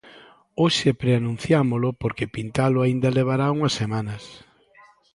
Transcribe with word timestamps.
Hoxe 0.61 0.89
preanunciámolo 1.01 1.89
porque 2.01 2.31
pintalo 2.35 2.77
aínda 2.81 3.15
levará 3.17 3.45
unhas 3.57 3.73
semanas. 3.81 4.23